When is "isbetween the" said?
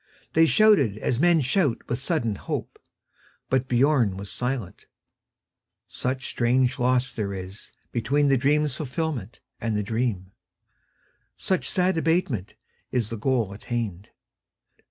7.29-8.35